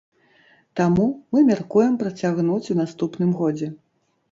[0.79, 1.05] Таму
[1.35, 3.73] мы мяркуем працягнуць у наступным годзе.